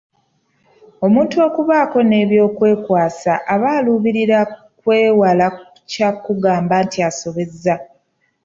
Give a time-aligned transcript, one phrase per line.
[1.05, 4.39] Omuntu okubaako n'eby'okwekwasa aba aluubirira
[4.79, 5.47] kwewala
[5.91, 7.75] kya kugamba nti asobezza.